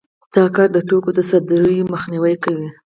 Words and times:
دا 0.35 0.43
کار 0.55 0.67
د 0.73 0.77
توکو 0.89 1.11
د 1.17 1.19
صدور 1.29 1.61
مخنیوی 1.93 2.35
کوي 2.43 2.69